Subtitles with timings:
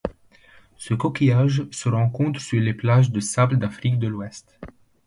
[0.77, 4.57] Ce coquillage se rencontre sur les plages de sables d'Afrique de l'Ouest.